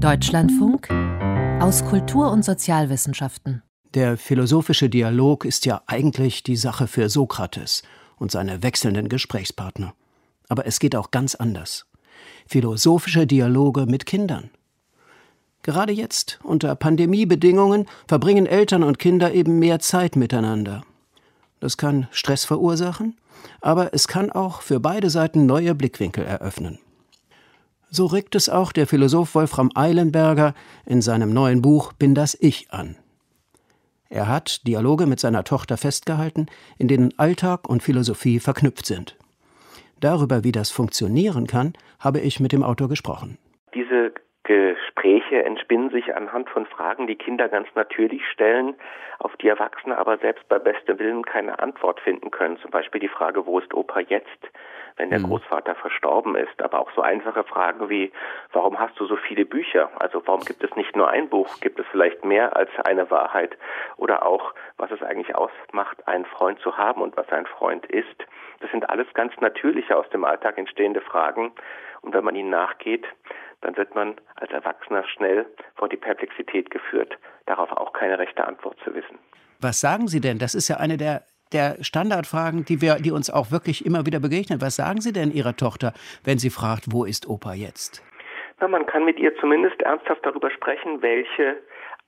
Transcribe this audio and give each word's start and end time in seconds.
Deutschlandfunk 0.00 0.90
aus 1.60 1.82
Kultur- 1.82 2.30
und 2.30 2.44
Sozialwissenschaften. 2.44 3.62
Der 3.94 4.18
philosophische 4.18 4.90
Dialog 4.90 5.46
ist 5.46 5.64
ja 5.64 5.80
eigentlich 5.86 6.42
die 6.42 6.56
Sache 6.56 6.86
für 6.86 7.08
Sokrates 7.08 7.82
und 8.18 8.30
seine 8.30 8.62
wechselnden 8.62 9.08
Gesprächspartner. 9.08 9.94
Aber 10.48 10.66
es 10.66 10.80
geht 10.80 10.96
auch 10.96 11.10
ganz 11.10 11.34
anders. 11.34 11.86
Philosophische 12.46 13.26
Dialoge 13.26 13.86
mit 13.86 14.04
Kindern. 14.04 14.50
Gerade 15.62 15.94
jetzt, 15.94 16.40
unter 16.42 16.74
Pandemiebedingungen, 16.74 17.86
verbringen 18.06 18.44
Eltern 18.44 18.82
und 18.82 18.98
Kinder 18.98 19.32
eben 19.32 19.58
mehr 19.58 19.78
Zeit 19.78 20.14
miteinander. 20.14 20.82
Das 21.58 21.78
kann 21.78 22.06
Stress 22.10 22.44
verursachen, 22.44 23.16
aber 23.62 23.94
es 23.94 24.08
kann 24.08 24.30
auch 24.30 24.60
für 24.60 24.78
beide 24.78 25.08
Seiten 25.08 25.46
neue 25.46 25.74
Blickwinkel 25.74 26.24
eröffnen. 26.24 26.78
So 27.88 28.06
regt 28.06 28.34
es 28.34 28.48
auch 28.48 28.72
der 28.72 28.86
Philosoph 28.86 29.34
Wolfram 29.34 29.70
Eilenberger 29.74 30.54
in 30.86 31.00
seinem 31.00 31.32
neuen 31.32 31.62
Buch 31.62 31.92
Bin 31.92 32.14
das 32.14 32.36
Ich 32.40 32.72
an. 32.72 32.96
Er 34.08 34.28
hat 34.28 34.66
Dialoge 34.66 35.06
mit 35.06 35.20
seiner 35.20 35.44
Tochter 35.44 35.76
festgehalten, 35.76 36.46
in 36.78 36.88
denen 36.88 37.16
Alltag 37.16 37.68
und 37.68 37.82
Philosophie 37.82 38.40
verknüpft 38.40 38.86
sind. 38.86 39.16
Darüber, 40.00 40.44
wie 40.44 40.52
das 40.52 40.70
funktionieren 40.70 41.46
kann, 41.46 41.72
habe 42.00 42.20
ich 42.20 42.40
mit 42.40 42.52
dem 42.52 42.62
Autor 42.62 42.88
gesprochen. 42.88 43.38
Diese 43.74 44.12
Gespräche 44.42 45.44
entspinnen 45.44 45.90
sich 45.90 46.14
anhand 46.14 46.50
von 46.50 46.66
Fragen, 46.66 47.06
die 47.06 47.16
Kinder 47.16 47.48
ganz 47.48 47.68
natürlich 47.74 48.22
stellen, 48.32 48.74
auf 49.18 49.36
die 49.36 49.48
Erwachsene 49.48 49.96
aber 49.96 50.18
selbst 50.18 50.48
bei 50.48 50.58
bestem 50.58 50.98
Willen 50.98 51.24
keine 51.24 51.58
Antwort 51.60 52.00
finden 52.00 52.30
können. 52.30 52.58
Zum 52.58 52.70
Beispiel 52.70 53.00
die 53.00 53.08
Frage, 53.08 53.46
wo 53.46 53.58
ist 53.58 53.72
Opa 53.74 54.00
jetzt, 54.00 54.40
wenn 54.96 55.10
der 55.10 55.20
mhm. 55.20 55.28
Großvater 55.28 55.74
verstorben 55.74 56.36
ist? 56.36 56.62
Aber 56.62 56.80
auch 56.80 56.90
so 56.94 57.02
einfache 57.02 57.44
Fragen 57.44 57.88
wie, 57.88 58.12
warum 58.52 58.78
hast 58.78 58.98
du 58.98 59.06
so 59.06 59.16
viele 59.16 59.44
Bücher? 59.44 59.90
Also 60.00 60.22
warum 60.26 60.44
gibt 60.44 60.62
es 60.64 60.74
nicht 60.76 60.96
nur 60.96 61.08
ein 61.10 61.28
Buch? 61.28 61.60
Gibt 61.60 61.78
es 61.78 61.86
vielleicht 61.90 62.24
mehr 62.24 62.56
als 62.56 62.70
eine 62.84 63.10
Wahrheit? 63.10 63.56
Oder 63.96 64.26
auch, 64.26 64.54
was 64.76 64.90
es 64.90 65.02
eigentlich 65.02 65.34
ausmacht, 65.34 66.06
einen 66.06 66.24
Freund 66.24 66.58
zu 66.60 66.76
haben 66.76 67.02
und 67.02 67.16
was 67.16 67.28
ein 67.30 67.46
Freund 67.46 67.86
ist? 67.86 68.26
Das 68.60 68.70
sind 68.70 68.88
alles 68.88 69.06
ganz 69.14 69.32
natürliche 69.40 69.96
aus 69.96 70.08
dem 70.10 70.24
Alltag 70.24 70.58
entstehende 70.58 71.00
Fragen. 71.00 71.52
Und 72.02 72.14
wenn 72.14 72.24
man 72.24 72.36
ihnen 72.36 72.50
nachgeht, 72.50 73.04
dann 73.60 73.76
wird 73.76 73.94
man 73.94 74.16
als 74.36 74.50
Erwachsener 74.52 75.04
schnell 75.08 75.46
vor 75.74 75.88
die 75.88 75.96
Perplexität 75.96 76.70
geführt, 76.70 77.18
darauf 77.46 77.72
auch 77.72 77.92
keine 77.92 78.18
rechte 78.18 78.46
Antwort 78.46 78.78
zu 78.84 78.94
wissen. 78.94 79.18
Was 79.60 79.80
sagen 79.80 80.06
Sie 80.06 80.20
denn? 80.20 80.38
Das 80.38 80.54
ist 80.54 80.68
ja 80.68 80.76
eine 80.76 80.96
der 80.96 81.22
der 81.52 81.76
Standardfragen, 81.82 82.64
die 82.64 82.80
wir, 82.80 82.96
die 82.96 83.12
uns 83.12 83.30
auch 83.30 83.50
wirklich 83.50 83.84
immer 83.86 84.06
wieder 84.06 84.20
begegnen. 84.20 84.60
Was 84.60 84.76
sagen 84.76 85.00
Sie 85.00 85.12
denn 85.12 85.30
Ihrer 85.32 85.56
Tochter, 85.56 85.92
wenn 86.24 86.38
sie 86.38 86.50
fragt, 86.50 86.92
wo 86.92 87.04
ist 87.04 87.28
Opa 87.28 87.54
jetzt? 87.54 88.02
Na, 88.60 88.68
man 88.68 88.86
kann 88.86 89.04
mit 89.04 89.18
ihr 89.18 89.36
zumindest 89.36 89.80
ernsthaft 89.82 90.24
darüber 90.24 90.50
sprechen, 90.50 91.02
welche 91.02 91.58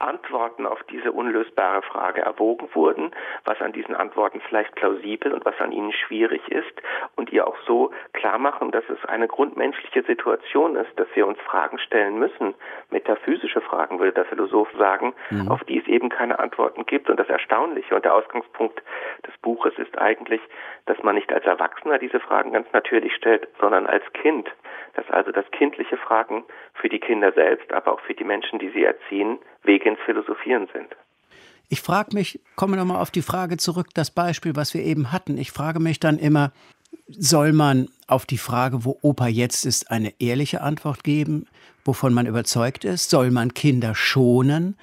Antworten 0.01 0.65
auf 0.65 0.83
diese 0.85 1.11
unlösbare 1.13 1.83
Frage 1.83 2.23
erwogen 2.23 2.69
wurden, 2.75 3.11
was 3.45 3.61
an 3.61 3.73
diesen 3.73 3.97
Antworten 3.97 4.41
vielleicht 4.49 4.75
plausibel 4.77 5.33
und 5.33 5.45
was 5.45 5.59
an 5.61 5.73
ihnen 5.73 5.93
schwierig 5.93 6.47
ist 6.49 6.73
und 7.17 7.33
ihr 7.33 7.47
auch 7.47 7.57
so 7.67 7.91
klar 8.13 8.39
machen, 8.39 8.71
dass 8.71 8.85
es 8.89 9.05
eine 9.07 9.27
grundmenschliche 9.27 10.03
Situation 10.05 10.77
ist, 10.77 10.91
dass 10.97 11.09
wir 11.15 11.27
uns 11.27 11.39
Fragen 11.41 11.79
stellen 11.79 12.19
müssen, 12.19 12.55
metaphysische 12.91 13.61
Fragen, 13.61 13.99
würde 13.99 14.13
der 14.13 14.25
Philosoph 14.27 14.69
sagen, 14.79 15.15
mhm. 15.31 15.49
auf 15.49 15.65
die 15.65 15.79
es 15.79 15.87
eben 15.89 16.09
keine 16.09 16.39
Antworten 16.39 16.87
gibt. 16.87 17.11
Und 17.11 17.19
das 17.19 17.29
Erstaunliche 17.29 17.95
und 17.97 18.05
der 18.05 18.15
Ausgangspunkt 18.15 18.81
des 19.27 19.37
Buches 19.39 19.77
ist 19.79 19.99
eigentlich, 19.99 20.41
dass 20.87 21.03
man 21.03 21.17
nicht 21.17 21.33
als 21.33 21.45
Erwachsener 21.45 21.99
diese 21.99 22.21
Fragen 22.21 22.53
ganz 22.53 22.69
natürlich 22.73 23.15
stellt, 23.15 23.49
sondern 23.61 23.87
als 23.87 24.05
Kind. 24.12 24.49
Dass 24.99 25.09
also 25.11 25.31
das 25.31 25.45
kindliche 25.53 25.97
Fragen 25.97 26.43
für 26.75 26.89
die 26.89 26.99
Kinder 26.99 27.31
selbst, 27.31 27.73
aber 27.73 27.93
auch 27.93 28.01
für 28.01 28.15
die 28.15 28.25
Menschen, 28.25 28.59
die 28.59 28.71
sie 28.71 28.83
erziehen, 28.83 29.39
Wege 29.63 29.89
ins 29.89 30.01
Philosophieren 30.05 30.69
sind. 30.73 30.89
Ich 31.69 31.83
frage 31.83 32.09
mich, 32.15 32.41
komme 32.57 32.77
nochmal 32.77 33.01
auf 33.01 33.13
die 33.13 33.23
Frage 33.23 33.59
zurück, 33.59 33.87
das 33.95 34.13
Beispiel, 34.13 34.57
was 34.57 34.75
wir 34.75 34.83
eben 34.83 35.13
hatten. 35.13 35.39
Ich 35.39 35.53
frage 35.53 35.78
mich 35.78 36.00
dann 36.00 36.19
immer, 36.19 36.50
soll 37.06 37.53
man 37.53 37.87
auf 38.09 38.27
die 38.27 38.39
Frage, 38.39 38.84
wo 38.84 38.99
Opa 39.00 39.28
jetzt 39.28 39.67
ist, 39.67 39.89
eine 39.89 40.15
ehrliche 40.19 40.62
Antwort 40.62 41.05
geben, 41.05 41.47
wovon 41.84 42.12
man 42.12 42.27
überzeugt 42.27 42.84
ist? 42.84 43.09
Soll 43.09 43.31
man 43.31 43.55
Kinder 43.55 43.95
schonen, 43.95 44.77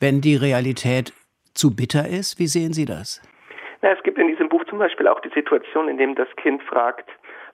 wenn 0.00 0.20
die 0.20 0.36
Realität 0.36 1.14
zu 1.54 1.74
bitter 1.74 2.06
ist? 2.06 2.38
Wie 2.38 2.46
sehen 2.46 2.74
Sie 2.74 2.84
das? 2.84 3.22
Na, 3.80 3.90
es 3.92 4.02
gibt 4.02 4.18
in 4.18 4.28
diesem 4.28 4.50
Buch 4.50 4.64
zum 4.68 4.78
Beispiel 4.78 5.08
auch 5.08 5.20
die 5.20 5.32
Situation, 5.34 5.88
in 5.88 5.96
dem 5.96 6.14
das 6.14 6.28
Kind 6.36 6.62
fragt, 6.62 7.08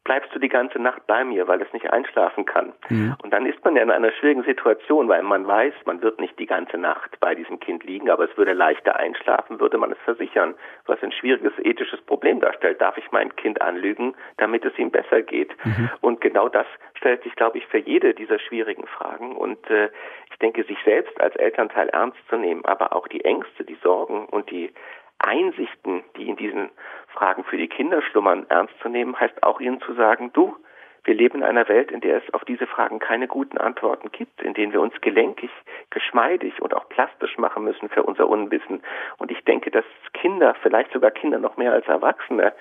bleibst 0.08 0.34
du 0.34 0.38
die 0.38 0.48
ganze 0.48 0.78
Nacht 0.78 1.06
bei 1.06 1.22
mir, 1.22 1.46
weil 1.48 1.60
es 1.60 1.70
nicht 1.74 1.92
einschlafen 1.92 2.46
kann. 2.46 2.72
Mhm. 2.88 3.14
Und 3.22 3.30
dann 3.30 3.44
ist 3.44 3.62
man 3.62 3.76
ja 3.76 3.82
in 3.82 3.90
einer 3.90 4.10
schwierigen 4.12 4.42
Situation, 4.42 5.06
weil 5.06 5.22
man 5.22 5.46
weiß, 5.46 5.74
man 5.84 6.00
wird 6.00 6.18
nicht 6.18 6.38
die 6.38 6.46
ganze 6.46 6.78
Nacht 6.78 7.20
bei 7.20 7.34
diesem 7.34 7.60
Kind 7.60 7.84
liegen, 7.84 8.08
aber 8.08 8.24
es 8.24 8.34
würde 8.38 8.54
leichter 8.54 8.96
einschlafen, 8.96 9.60
würde 9.60 9.76
man 9.76 9.92
es 9.92 9.98
versichern, 10.06 10.54
was 10.86 11.02
ein 11.02 11.12
schwieriges 11.12 11.52
ethisches 11.58 12.00
Problem 12.00 12.40
darstellt. 12.40 12.80
Darf 12.80 12.96
ich 12.96 13.12
mein 13.12 13.36
Kind 13.36 13.60
anlügen, 13.60 14.14
damit 14.38 14.64
es 14.64 14.78
ihm 14.78 14.90
besser 14.90 15.20
geht? 15.20 15.54
Mhm. 15.62 15.90
Und 16.00 16.22
genau 16.22 16.48
das 16.48 16.66
stellt 16.94 17.22
sich, 17.22 17.36
glaube 17.36 17.58
ich, 17.58 17.66
für 17.66 17.78
jede 17.78 18.14
dieser 18.14 18.38
schwierigen 18.38 18.86
Fragen. 18.86 19.36
Und 19.36 19.68
äh, 19.68 19.90
ich 20.30 20.38
denke, 20.38 20.64
sich 20.64 20.78
selbst 20.86 21.20
als 21.20 21.36
Elternteil 21.36 21.90
ernst 21.90 22.16
zu 22.30 22.36
nehmen, 22.36 22.64
aber 22.64 22.96
auch 22.96 23.08
die 23.08 23.26
Ängste, 23.26 23.62
die 23.62 23.76
Sorgen 23.82 24.24
und 24.24 24.50
die 24.50 24.72
Einsichten, 25.18 26.04
die 26.16 26.28
in 26.28 26.36
diesen 26.36 26.70
Fragen 27.08 27.44
für 27.44 27.56
die 27.56 27.68
Kinder 27.68 28.02
schlummern, 28.02 28.46
ernst 28.48 28.74
zu 28.80 28.88
nehmen, 28.88 29.18
heißt 29.18 29.42
auch 29.42 29.60
ihnen 29.60 29.80
zu 29.80 29.94
sagen, 29.94 30.32
du, 30.32 30.56
wir 31.04 31.14
leben 31.14 31.38
in 31.38 31.44
einer 31.44 31.68
Welt, 31.68 31.90
in 31.90 32.00
der 32.00 32.18
es 32.18 32.34
auf 32.34 32.44
diese 32.44 32.66
Fragen 32.66 32.98
keine 32.98 33.28
guten 33.28 33.56
Antworten 33.56 34.12
gibt, 34.12 34.42
in 34.42 34.54
denen 34.54 34.72
wir 34.72 34.80
uns 34.80 34.94
gelenkig, 35.00 35.50
geschmeidig 35.90 36.60
und 36.60 36.74
auch 36.74 36.88
plastisch 36.88 37.38
machen 37.38 37.64
müssen 37.64 37.88
für 37.88 38.02
unser 38.02 38.28
Unwissen. 38.28 38.82
Und 39.16 39.30
ich 39.30 39.42
denke, 39.44 39.70
dass 39.70 39.86
Kinder, 40.12 40.54
vielleicht 40.62 40.92
sogar 40.92 41.10
Kinder 41.10 41.38
noch 41.38 41.56
mehr 41.56 41.72
als 41.72 41.86
Erwachsene, 41.86 42.52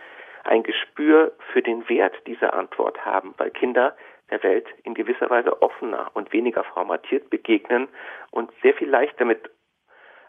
ein 0.46 0.64
Gespür 0.64 1.34
für 1.52 1.62
den 1.62 1.88
Wert 1.90 2.16
dieser 2.26 2.54
Antwort 2.54 3.06
haben, 3.06 3.34
weil 3.38 3.52
Kinder 3.52 3.96
der 4.30 4.42
Welt 4.44 4.68
in 4.84 4.94
gewisser 4.94 5.30
Weise 5.30 5.62
offener 5.62 6.12
und 6.14 6.32
weniger 6.34 6.64
formatiert 6.64 7.30
begegnen 7.30 7.88
und 8.32 8.52
sehr 8.62 8.74
viel 8.74 8.90
leichter 8.90 9.26
mit 9.26 9.50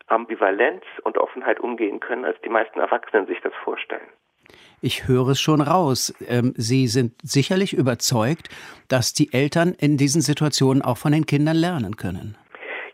Ambivalenz 0.09 0.83
und 1.03 1.19
Offenheit 1.19 1.61
umgehen 1.61 2.01
können, 2.01 2.25
als 2.25 2.41
die 2.43 2.49
meisten 2.49 2.81
Erwachsenen 2.81 3.27
sich 3.27 3.41
das 3.43 3.53
vorstellen. 3.65 4.09
Ich 4.81 5.09
höre 5.09 5.29
es 5.29 5.41
schon 5.41 5.61
raus. 5.61 6.15
Ähm, 6.29 6.55
Sie 6.57 6.87
sind 6.87 7.13
sicherlich 7.23 7.75
überzeugt, 7.75 8.49
dass 8.89 9.13
die 9.13 9.33
Eltern 9.33 9.75
in 9.79 9.97
diesen 9.97 10.21
Situationen 10.21 10.83
auch 10.83 10.97
von 10.97 11.13
den 11.13 11.27
Kindern 11.27 11.57
lernen 11.57 11.97
können. 11.97 12.37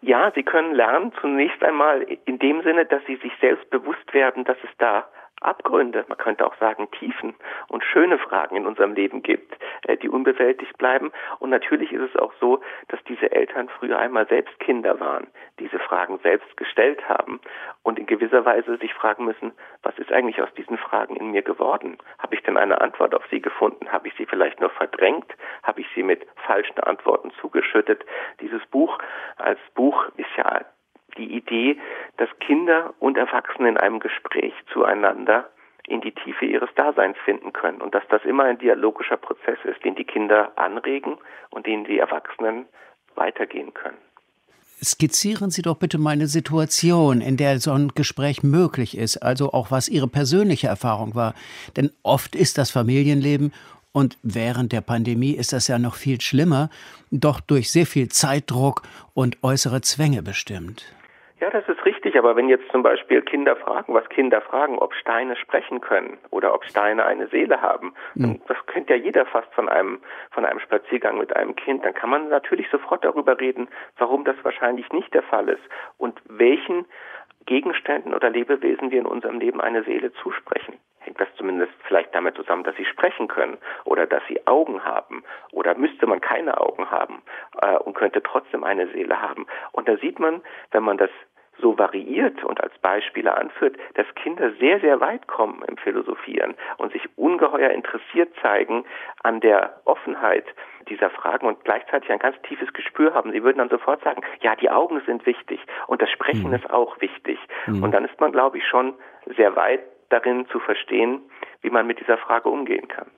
Ja, 0.01 0.31
sie 0.35 0.43
können 0.43 0.75
lernen 0.75 1.13
zunächst 1.21 1.63
einmal 1.63 2.03
in 2.27 2.39
dem 2.39 2.63
Sinne, 2.63 2.85
dass 2.85 3.03
sie 3.07 3.17
sich 3.17 3.33
selbst 3.41 3.69
bewusst 3.71 4.13
werden, 4.13 4.45
dass 4.45 4.59
es 4.63 4.71
da 4.79 5.07
Abgründe, 5.41 6.05
man 6.09 6.19
könnte 6.19 6.47
auch 6.47 6.57
sagen 6.57 6.91
Tiefen 6.93 7.35
und 7.69 7.85
schöne 7.85 8.19
Fragen 8.19 8.57
in 8.57 8.67
unserem 8.67 8.95
Leben 8.95 9.23
gibt, 9.23 9.57
äh, 9.87 9.97
die 9.97 10.09
unbewältigt 10.09 10.79
bleiben. 10.79 11.13
Und 11.39 11.51
natürlich 11.51 11.93
ist 11.93 12.15
es 12.15 12.17
auch 12.17 12.33
so, 12.41 12.61
dass 12.89 13.03
diese 13.05 13.31
Eltern 13.33 13.69
früher 13.69 13.99
einmal 13.99 14.27
selbst 14.29 14.59
Kinder 14.61 15.01
waren, 15.01 15.27
diese 15.59 15.79
Fragen 15.79 16.19
selbst 16.23 16.57
gestellt 16.57 17.09
haben 17.09 17.41
und 17.83 17.99
in 17.99 18.07
gewisser 18.07 18.45
Weise 18.45 18.77
sich 18.79 18.95
fragen 18.95 19.25
müssen, 19.25 19.53
was 19.83 19.99
ist 19.99 20.13
eigentlich 20.13 20.41
aus 20.41 20.53
diesen 20.55 20.79
Fragen 20.79 21.17
in 21.17 21.31
mir 21.31 21.43
geworden? 21.43 21.99
Habe 22.19 22.35
ich 22.35 22.43
denn 22.43 22.57
eine 22.57 22.81
Antwort 22.81 23.15
auf 23.15 23.25
sie 23.31 23.41
gefunden? 23.41 23.93
Habe 23.93 24.09
ich 24.09 24.15
sie 24.15 24.27
vielleicht 24.27 24.61
nur 24.61 24.71
verdrängt? 24.71 25.31
Habe 25.63 25.81
ich 25.83 25.87
sie 25.95 26.03
mit 26.03 26.27
falschen 26.47 26.81
Antworten 26.81 27.31
zugeschüttet? 27.41 28.05
Dieses 28.41 28.65
Buch 28.67 28.99
als 29.37 29.59
Buch 29.75 30.07
ist 30.17 30.31
ja 30.37 30.65
die 31.17 31.37
Idee, 31.37 31.79
dass 32.17 32.29
Kinder 32.41 32.95
und 32.99 33.17
Erwachsene 33.17 33.69
in 33.69 33.77
einem 33.77 34.01
Gespräch 34.01 34.55
zueinander 34.73 35.49
in 35.87 36.01
die 36.01 36.13
Tiefe 36.13 36.47
ihres 36.47 36.71
Daseins 36.77 37.17
finden 37.25 37.53
können 37.53 37.81
und 37.81 37.95
dass 37.95 38.05
das 38.09 38.25
immer 38.25 38.45
ein 38.45 38.59
dialogischer 38.59 39.17
Prozess 39.17 39.59
ist, 39.65 39.85
den 39.85 39.95
die 39.95 40.05
Kinder 40.05 40.53
anregen 40.57 41.19
und 41.51 41.67
den 41.67 41.85
die 41.85 41.99
Erwachsenen 41.99 42.67
weitergehen 43.15 43.75
können. 43.75 43.99
Skizzieren 44.83 45.51
Sie 45.51 45.63
doch 45.63 45.77
bitte 45.77 45.99
mal 45.99 46.11
eine 46.11 46.27
Situation, 46.27 47.21
in 47.21 47.37
der 47.37 47.59
so 47.59 47.73
ein 47.73 47.89
Gespräch 47.95 48.43
möglich 48.43 48.97
ist, 48.97 49.19
also 49.19 49.53
auch 49.53 49.71
was 49.71 49.89
Ihre 49.89 50.09
persönliche 50.09 50.67
Erfahrung 50.67 51.15
war. 51.15 51.35
Denn 51.77 51.91
oft 52.03 52.35
ist 52.35 52.59
das 52.59 52.71
Familienleben 52.71 53.53
und 53.93 54.19
während 54.23 54.73
der 54.73 54.81
Pandemie 54.81 55.33
ist 55.33 55.53
das 55.53 55.69
ja 55.69 55.79
noch 55.79 55.95
viel 55.95 56.21
schlimmer, 56.21 56.69
doch 57.11 57.41
durch 57.41 57.71
sehr 57.71 57.87
viel 57.87 58.09
Zeitdruck 58.09 58.83
und 59.15 59.43
äußere 59.43 59.81
Zwänge 59.83 60.23
bestimmt. 60.23 60.85
Ja, 61.45 61.51
das 61.51 61.69
ist 61.69 61.85
richtig, 61.85 62.17
aber 62.17 62.37
wenn 62.37 62.49
jetzt 62.49 62.71
zum 62.73 62.83
Beispiel 62.83 63.21
Kinder 63.21 63.55
fragen, 63.55 63.93
was 63.93 64.09
Kinder 64.09 64.41
fragen, 64.41 64.79
ob 64.79 64.95
Steine 64.95 65.37
sprechen 65.37 65.83
können 65.83 66.17
oder 66.31 66.55
ob 66.55 66.65
Steine 66.65 67.05
eine 67.05 67.27
Seele 67.27 67.61
haben, 67.61 67.93
mhm. 68.15 68.41
das 68.49 68.57
kennt 68.65 68.89
ja 68.89 68.97
jeder 68.97 69.27
fast 69.27 69.53
von 69.53 69.69
einem, 69.69 70.01
von 70.31 70.47
einem 70.47 70.59
Spaziergang 70.59 71.19
mit 71.19 71.37
einem 71.37 71.55
Kind, 71.55 71.85
dann 71.85 71.93
kann 71.93 72.09
man 72.09 72.31
natürlich 72.31 72.71
sofort 72.71 73.05
darüber 73.05 73.39
reden, 73.39 73.69
warum 73.99 74.25
das 74.25 74.37
wahrscheinlich 74.43 74.91
nicht 74.91 75.13
der 75.13 75.23
Fall 75.23 75.51
ist 75.51 75.61
und 75.99 76.19
welchen 76.25 76.87
Gegenständen 77.45 78.15
oder 78.15 78.31
Lebewesen 78.31 78.91
wir 78.91 79.01
in 79.01 79.07
unserem 79.07 79.39
Leben 79.39 79.61
eine 79.61 79.85
Seele 79.85 80.15
zusprechen. 80.23 80.79
hängt 81.01 81.21
das 81.21 81.29
zumindest 81.37 81.75
vielleicht 81.87 82.15
damit 82.15 82.37
zusammen, 82.37 82.65
dass 82.65 82.77
sie 82.77 82.87
sprechen 82.87 83.29
können 83.29 83.59
oder 83.85 84.07
dass 84.07 84.23
sie 84.29 84.47
Augen 84.47 84.83
haben 84.83 85.23
oder 85.53 85.75
müsste 85.75 86.07
man 86.07 86.23
keine 86.23 86.59
Augen 86.59 86.91
haben 86.91 87.21
äh, 87.61 87.77
und 87.77 87.93
könnte 87.93 88.23
trotzdem 88.23 88.65
eine 88.65 88.87
Seele 88.93 89.21
haben. 89.21 89.47
Und 89.73 89.89
da 89.89 89.99
sieht 89.99 90.19
man, 90.19 90.41
wenn 90.71 90.85
man 90.85 90.97
das 90.97 91.11
so 91.61 91.79
variiert 91.79 92.43
und 92.45 92.63
als 92.63 92.77
Beispiele 92.79 93.37
anführt, 93.37 93.77
dass 93.95 94.07
Kinder 94.15 94.53
sehr, 94.59 94.81
sehr 94.81 95.01
weit 95.01 95.27
kommen 95.27 95.63
im 95.67 95.77
Philosophieren 95.77 96.55
und 96.79 96.93
sich 96.93 97.03
ungeheuer 97.17 97.71
interessiert 97.71 98.33
zeigen 98.43 98.85
an 99.23 99.41
der 99.41 99.81
Offenheit 99.85 100.45
dieser 100.89 101.11
Fragen 101.11 101.47
und 101.47 101.65
gleichzeitig 101.65 102.11
ein 102.11 102.19
ganz 102.19 102.37
tiefes 102.43 102.73
Gespür 102.73 103.15
haben. 103.15 103.33
Sie 103.33 103.43
würden 103.43 103.59
dann 103.59 103.69
sofort 103.69 104.03
sagen, 104.03 104.23
ja, 104.41 104.55
die 104.57 104.71
Augen 104.71 105.01
sind 105.07 105.25
wichtig 105.27 105.61
und 105.87 106.03
das 106.03 106.11
Sprechen 106.11 106.49
mhm. 106.49 106.55
ist 106.55 106.71
auch 106.71 107.01
wichtig. 107.01 107.39
Mhm. 107.67 107.83
Und 107.83 107.93
dann 107.93 108.05
ist 108.05 108.21
man, 108.21 108.33
glaube 108.33 108.59
ich, 108.59 108.67
schon 108.67 108.95
sehr 109.37 109.57
weit 109.57 109.81
darin 110.11 110.47
zu 110.49 110.61
verstehen, 110.61 111.23
wie 111.63 111.71
man 111.71 111.87
mit 111.87 112.01
dieser 112.01 112.19
Frage 112.19 112.49
umgehen 112.49 112.89
kann. 112.89 113.11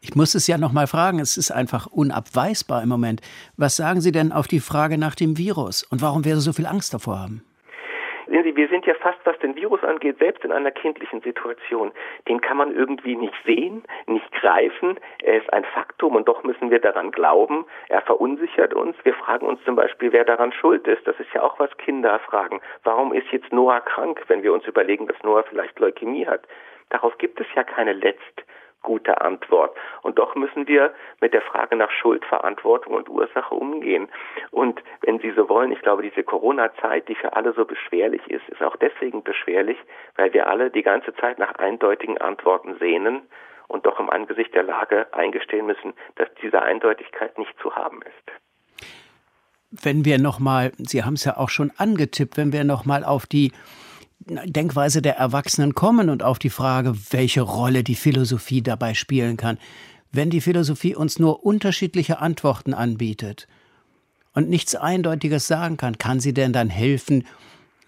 Ich 0.00 0.14
muss 0.14 0.36
es 0.36 0.46
ja 0.46 0.58
noch 0.58 0.72
mal 0.72 0.86
fragen, 0.86 1.18
es 1.18 1.36
ist 1.36 1.50
einfach 1.50 1.88
unabweisbar 1.88 2.84
im 2.84 2.88
Moment. 2.88 3.20
Was 3.56 3.76
sagen 3.76 4.00
Sie 4.00 4.12
denn 4.12 4.30
auf 4.30 4.46
die 4.46 4.60
Frage 4.60 4.96
nach 4.96 5.16
dem 5.16 5.36
Virus 5.36 5.82
und 5.82 6.00
warum 6.02 6.24
wir 6.24 6.36
so 6.36 6.52
viel 6.52 6.66
Angst 6.66 6.94
davor 6.94 7.18
haben? 7.18 7.42
Sehen 8.28 8.44
Sie, 8.44 8.54
wir 8.54 8.68
sind 8.68 8.86
ja 8.86 8.94
fast, 8.94 9.18
was 9.24 9.36
den 9.40 9.56
Virus 9.56 9.82
angeht, 9.82 10.18
selbst 10.18 10.44
in 10.44 10.52
einer 10.52 10.70
kindlichen 10.70 11.20
Situation. 11.22 11.90
Den 12.28 12.40
kann 12.40 12.58
man 12.58 12.72
irgendwie 12.72 13.16
nicht 13.16 13.34
sehen, 13.44 13.82
nicht 14.06 14.30
greifen. 14.32 15.00
Er 15.24 15.38
ist 15.38 15.52
ein 15.52 15.64
Faktum 15.64 16.14
und 16.14 16.28
doch 16.28 16.44
müssen 16.44 16.70
wir 16.70 16.78
daran 16.78 17.10
glauben. 17.10 17.64
Er 17.88 18.02
verunsichert 18.02 18.74
uns. 18.74 18.94
Wir 19.02 19.14
fragen 19.14 19.46
uns 19.46 19.64
zum 19.64 19.74
Beispiel, 19.74 20.12
wer 20.12 20.24
daran 20.24 20.52
schuld 20.52 20.86
ist. 20.86 21.08
Das 21.08 21.18
ist 21.18 21.32
ja 21.34 21.42
auch, 21.42 21.58
was 21.58 21.76
Kinder 21.78 22.20
fragen. 22.20 22.60
Warum 22.84 23.12
ist 23.12 23.26
jetzt 23.32 23.52
Noah 23.52 23.80
krank, 23.80 24.22
wenn 24.28 24.44
wir 24.44 24.52
uns 24.52 24.64
überlegen, 24.66 25.08
dass 25.08 25.20
Noah 25.24 25.42
vielleicht 25.42 25.76
Leukämie 25.80 26.26
hat? 26.26 26.42
Darauf 26.90 27.18
gibt 27.18 27.40
es 27.40 27.46
ja 27.56 27.64
keine 27.64 27.94
letzt 27.94 28.44
gute 28.82 29.20
Antwort. 29.20 29.76
Und 30.02 30.18
doch 30.18 30.34
müssen 30.34 30.66
wir 30.68 30.92
mit 31.20 31.34
der 31.34 31.42
Frage 31.42 31.76
nach 31.76 31.90
Schuld, 31.90 32.24
Verantwortung 32.24 32.94
und 32.94 33.08
Ursache 33.08 33.54
umgehen. 33.54 34.08
Und 34.50 34.82
wenn 35.02 35.18
Sie 35.18 35.32
so 35.32 35.48
wollen, 35.48 35.72
ich 35.72 35.82
glaube, 35.82 36.02
diese 36.02 36.22
Corona-Zeit, 36.22 37.08
die 37.08 37.14
für 37.14 37.34
alle 37.34 37.52
so 37.52 37.64
beschwerlich 37.64 38.26
ist, 38.30 38.48
ist 38.48 38.62
auch 38.62 38.76
deswegen 38.76 39.22
beschwerlich, 39.22 39.78
weil 40.16 40.32
wir 40.32 40.48
alle 40.48 40.70
die 40.70 40.82
ganze 40.82 41.14
Zeit 41.16 41.38
nach 41.38 41.54
eindeutigen 41.56 42.18
Antworten 42.18 42.76
sehnen 42.78 43.22
und 43.66 43.84
doch 43.86 44.00
im 44.00 44.10
Angesicht 44.10 44.54
der 44.54 44.62
Lage 44.62 45.06
eingestehen 45.12 45.66
müssen, 45.66 45.92
dass 46.16 46.28
diese 46.42 46.62
Eindeutigkeit 46.62 47.38
nicht 47.38 47.58
zu 47.60 47.74
haben 47.74 48.00
ist. 48.02 48.32
Wenn 49.70 50.06
wir 50.06 50.18
nochmal, 50.18 50.72
Sie 50.78 51.04
haben 51.04 51.14
es 51.14 51.24
ja 51.24 51.36
auch 51.36 51.50
schon 51.50 51.70
angetippt, 51.76 52.38
wenn 52.38 52.54
wir 52.54 52.64
nochmal 52.64 53.04
auf 53.04 53.26
die 53.26 53.52
Denkweise 54.20 55.00
der 55.00 55.16
Erwachsenen 55.16 55.74
kommen 55.74 56.10
und 56.10 56.22
auf 56.22 56.38
die 56.38 56.50
Frage, 56.50 56.94
welche 57.10 57.40
Rolle 57.40 57.84
die 57.84 57.94
Philosophie 57.94 58.62
dabei 58.62 58.94
spielen 58.94 59.36
kann. 59.36 59.58
Wenn 60.10 60.30
die 60.30 60.40
Philosophie 60.40 60.94
uns 60.94 61.18
nur 61.18 61.44
unterschiedliche 61.44 62.18
Antworten 62.18 62.74
anbietet 62.74 63.46
und 64.32 64.48
nichts 64.48 64.74
Eindeutiges 64.74 65.46
sagen 65.46 65.76
kann, 65.76 65.98
kann 65.98 66.20
sie 66.20 66.34
denn 66.34 66.52
dann 66.52 66.68
helfen, 66.68 67.26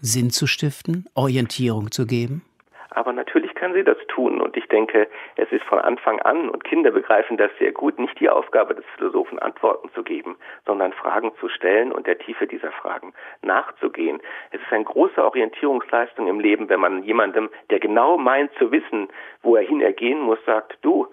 Sinn 0.01 0.31
zu 0.31 0.47
stiften, 0.47 1.07
Orientierung 1.15 1.91
zu 1.91 2.07
geben? 2.07 2.43
Aber 2.91 3.13
natürlich 3.13 3.55
kann 3.55 3.73
sie 3.75 3.85
das 3.85 3.99
tun. 4.09 4.41
Und 4.41 4.57
ich 4.57 4.67
denke, 4.69 5.09
es 5.37 5.51
ist 5.53 5.65
von 5.65 5.79
Anfang 5.79 6.21
an, 6.21 6.49
und 6.49 6.65
Kinder 6.65 6.91
begreifen 6.91 7.37
das 7.37 7.51
sehr 7.59 7.73
gut, 7.73 7.99
nicht 7.99 8.19
die 8.21 8.29
Aufgabe 8.29 8.75
des 8.75 8.85
Philosophen, 8.97 9.39
Antworten 9.39 9.91
zu 9.95 10.03
geben, 10.03 10.37
sondern 10.67 10.93
Fragen 10.93 11.33
zu 11.41 11.49
stellen 11.49 11.93
und 11.93 12.07
der 12.07 12.19
Tiefe 12.19 12.47
dieser 12.47 12.73
Fragen 12.73 13.13
nachzugehen. 13.43 14.21
Es 14.51 14.61
ist 14.61 14.73
eine 14.73 14.85
große 14.85 15.23
Orientierungsleistung 15.23 16.27
im 16.27 16.41
Leben, 16.41 16.69
wenn 16.69 16.81
man 16.81 17.03
jemandem, 17.03 17.49
der 17.71 17.79
genau 17.79 18.19
meint 18.19 18.53
zu 18.55 18.73
wissen, 18.73 19.09
wo 19.43 19.57
er 19.57 19.63
hin 19.63 19.81
ergehen 19.81 20.21
muss, 20.21 20.39
sagt, 20.45 20.79
du, 20.83 21.09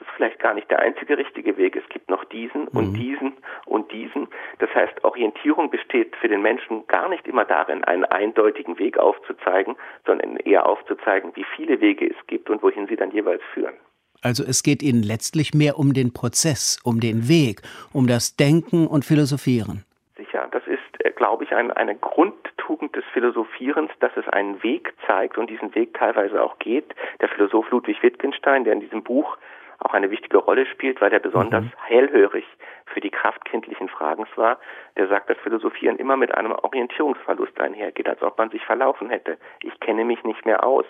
ist 0.00 0.10
vielleicht 0.16 0.38
gar 0.38 0.54
nicht 0.54 0.70
der 0.70 0.80
einzige 0.80 1.18
richtige 1.18 1.56
Weg. 1.56 1.76
Es 1.76 1.88
gibt 1.88 2.10
noch 2.10 2.24
diesen 2.24 2.68
und 2.68 2.92
mhm. 2.92 2.94
diesen 2.94 3.32
und 3.64 3.92
diesen. 3.92 4.28
Das 4.58 4.74
heißt, 4.74 5.04
Orientierung 5.04 5.70
besteht 5.70 6.14
für 6.16 6.28
den 6.28 6.42
Menschen 6.42 6.86
gar 6.86 7.08
nicht 7.08 7.26
immer 7.26 7.44
darin, 7.44 7.84
einen 7.84 8.04
eindeutigen 8.04 8.78
Weg 8.78 8.98
aufzuzeigen, 8.98 9.76
sondern 10.06 10.36
eher 10.36 10.66
aufzuzeigen, 10.66 11.32
wie 11.34 11.46
viele 11.56 11.80
Wege 11.80 12.08
es 12.08 12.26
gibt 12.26 12.50
und 12.50 12.62
wohin 12.62 12.86
sie 12.86 12.96
dann 12.96 13.10
jeweils 13.10 13.42
führen. 13.52 13.74
Also 14.22 14.44
es 14.44 14.62
geht 14.62 14.82
Ihnen 14.82 15.02
letztlich 15.02 15.54
mehr 15.54 15.78
um 15.78 15.92
den 15.92 16.12
Prozess, 16.12 16.78
um 16.84 17.00
den 17.00 17.28
Weg, 17.28 17.62
um 17.92 18.06
das 18.06 18.36
Denken 18.36 18.86
und 18.86 19.04
Philosophieren. 19.04 19.84
Sicher, 20.16 20.48
das 20.50 20.66
ist, 20.66 21.04
äh, 21.04 21.10
glaube 21.10 21.44
ich, 21.44 21.52
ein, 21.52 21.70
eine 21.70 21.94
Grundtugend 21.94 22.96
des 22.96 23.04
Philosophierens, 23.12 23.90
dass 24.00 24.16
es 24.16 24.26
einen 24.28 24.62
Weg 24.62 24.94
zeigt 25.06 25.38
und 25.38 25.50
diesen 25.50 25.74
Weg 25.74 25.94
teilweise 25.94 26.42
auch 26.42 26.58
geht. 26.58 26.94
Der 27.20 27.28
Philosoph 27.28 27.70
Ludwig 27.70 28.02
Wittgenstein, 28.02 28.64
der 28.64 28.72
in 28.72 28.80
diesem 28.80 29.02
Buch 29.02 29.36
auch 29.78 29.94
eine 29.94 30.10
wichtige 30.10 30.38
Rolle 30.38 30.66
spielt, 30.66 31.00
weil 31.00 31.12
er 31.12 31.20
besonders 31.20 31.64
mhm. 31.64 31.72
hellhörig 31.84 32.44
für 32.86 33.00
die 33.00 33.10
Kraft 33.10 33.44
kindlichen 33.44 33.88
Fragens 33.88 34.28
war. 34.36 34.58
Der 34.96 35.08
sagt, 35.08 35.28
dass 35.28 35.38
Philosophieren 35.38 35.98
immer 35.98 36.16
mit 36.16 36.34
einem 36.34 36.52
Orientierungsverlust 36.52 37.60
einhergeht, 37.60 38.08
als 38.08 38.22
ob 38.22 38.38
man 38.38 38.50
sich 38.50 38.64
verlaufen 38.64 39.10
hätte. 39.10 39.38
Ich 39.62 39.78
kenne 39.80 40.04
mich 40.04 40.22
nicht 40.24 40.46
mehr 40.46 40.64
aus. 40.64 40.86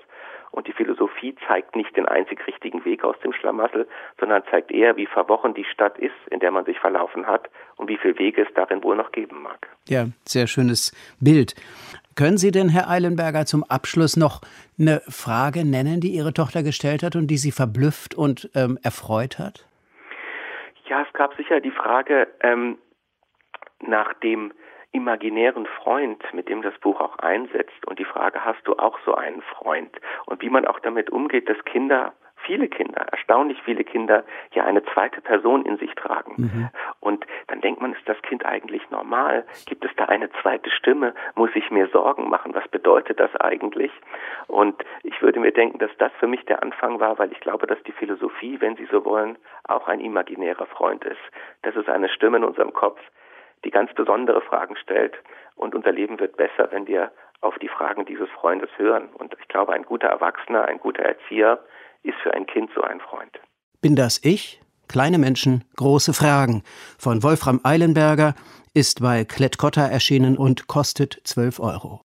Und 0.52 0.68
die 0.68 0.72
Philosophie 0.72 1.34
zeigt 1.46 1.76
nicht 1.76 1.96
den 1.96 2.06
einzig 2.06 2.46
richtigen 2.46 2.84
Weg 2.84 3.04
aus 3.04 3.16
dem 3.22 3.32
Schlamassel, 3.32 3.86
sondern 4.18 4.42
zeigt 4.50 4.70
eher, 4.70 4.96
wie 4.96 5.06
verworren 5.06 5.54
die 5.54 5.64
Stadt 5.64 5.98
ist, 5.98 6.14
in 6.30 6.40
der 6.40 6.50
man 6.50 6.64
sich 6.64 6.78
verlaufen 6.78 7.26
hat 7.26 7.50
und 7.76 7.88
wie 7.88 7.96
viele 7.96 8.18
Wege 8.18 8.42
es 8.42 8.54
darin 8.54 8.82
wohl 8.82 8.96
noch 8.96 9.12
geben 9.12 9.42
mag. 9.42 9.68
Ja, 9.88 10.06
sehr 10.24 10.46
schönes 10.46 10.92
Bild. 11.20 11.54
Können 12.16 12.38
Sie 12.38 12.50
denn, 12.50 12.70
Herr 12.70 12.88
Eilenberger, 12.88 13.44
zum 13.44 13.62
Abschluss 13.62 14.16
noch 14.16 14.40
eine 14.78 15.02
Frage 15.06 15.66
nennen, 15.66 16.00
die 16.00 16.08
Ihre 16.08 16.32
Tochter 16.32 16.62
gestellt 16.62 17.02
hat 17.02 17.14
und 17.14 17.26
die 17.26 17.36
Sie 17.36 17.52
verblüfft 17.52 18.14
und 18.14 18.50
ähm, 18.54 18.78
erfreut 18.82 19.38
hat? 19.38 19.68
Ja, 20.88 21.02
es 21.02 21.12
gab 21.12 21.34
sicher 21.36 21.60
die 21.60 21.70
Frage 21.70 22.26
ähm, 22.40 22.78
nach 23.80 24.14
dem 24.20 24.52
imaginären 24.92 25.66
Freund, 25.66 26.22
mit 26.32 26.48
dem 26.48 26.62
das 26.62 26.72
Buch 26.78 27.00
auch 27.02 27.18
einsetzt 27.18 27.86
und 27.86 27.98
die 27.98 28.06
Frage, 28.06 28.42
hast 28.42 28.66
du 28.66 28.72
auch 28.78 28.98
so 29.04 29.14
einen 29.14 29.42
Freund? 29.42 29.94
Und 30.24 30.40
wie 30.40 30.48
man 30.48 30.64
auch 30.66 30.80
damit 30.80 31.10
umgeht, 31.10 31.50
dass 31.50 31.62
Kinder 31.66 32.14
viele 32.46 32.68
Kinder, 32.68 33.06
erstaunlich 33.10 33.60
viele 33.62 33.84
Kinder, 33.84 34.24
ja 34.52 34.64
eine 34.64 34.84
zweite 34.84 35.20
Person 35.20 35.66
in 35.66 35.76
sich 35.76 35.94
tragen. 35.94 36.34
Mhm. 36.36 36.68
Und 37.00 37.26
dann 37.48 37.60
denkt 37.60 37.82
man, 37.82 37.92
ist 37.92 38.08
das 38.08 38.20
Kind 38.22 38.46
eigentlich 38.46 38.88
normal? 38.90 39.44
Gibt 39.66 39.84
es 39.84 39.90
da 39.96 40.04
eine 40.06 40.30
zweite 40.42 40.70
Stimme? 40.70 41.14
Muss 41.34 41.50
ich 41.54 41.70
mir 41.70 41.88
Sorgen 41.88 42.30
machen? 42.30 42.54
Was 42.54 42.66
bedeutet 42.68 43.20
das 43.20 43.34
eigentlich? 43.36 43.92
Und 44.46 44.82
ich 45.02 45.20
würde 45.20 45.40
mir 45.40 45.52
denken, 45.52 45.78
dass 45.78 45.90
das 45.98 46.12
für 46.18 46.26
mich 46.26 46.44
der 46.46 46.62
Anfang 46.62 47.00
war, 47.00 47.18
weil 47.18 47.32
ich 47.32 47.40
glaube, 47.40 47.66
dass 47.66 47.82
die 47.82 47.92
Philosophie, 47.92 48.60
wenn 48.60 48.76
Sie 48.76 48.86
so 48.86 49.04
wollen, 49.04 49.36
auch 49.64 49.88
ein 49.88 50.00
imaginärer 50.00 50.66
Freund 50.66 51.04
ist. 51.04 51.20
Das 51.62 51.74
ist 51.76 51.88
eine 51.88 52.08
Stimme 52.08 52.38
in 52.38 52.44
unserem 52.44 52.72
Kopf, 52.72 53.00
die 53.64 53.70
ganz 53.70 53.92
besondere 53.94 54.40
Fragen 54.40 54.76
stellt. 54.76 55.14
Und 55.56 55.74
unser 55.74 55.92
Leben 55.92 56.20
wird 56.20 56.36
besser, 56.36 56.68
wenn 56.70 56.86
wir 56.86 57.10
auf 57.40 57.58
die 57.58 57.68
Fragen 57.68 58.04
dieses 58.04 58.28
Freundes 58.30 58.70
hören. 58.76 59.08
Und 59.14 59.34
ich 59.40 59.48
glaube, 59.48 59.72
ein 59.72 59.84
guter 59.84 60.08
Erwachsener, 60.08 60.64
ein 60.66 60.78
guter 60.78 61.02
Erzieher 61.02 61.60
ist 62.02 62.16
für 62.22 62.32
ein 62.34 62.46
Kind 62.46 62.70
so 62.74 62.82
ein 62.82 63.00
Freund. 63.00 63.38
Bin 63.80 63.96
das 63.96 64.20
ich? 64.22 64.60
Kleine 64.88 65.18
Menschen, 65.18 65.64
große 65.76 66.12
Fragen 66.12 66.62
von 66.98 67.22
Wolfram 67.22 67.60
Eilenberger 67.64 68.34
ist 68.72 69.00
bei 69.00 69.24
Klett-Cotta 69.24 69.86
erschienen 69.86 70.36
und 70.36 70.68
kostet 70.68 71.20
12 71.24 71.60
Euro. 71.60 72.05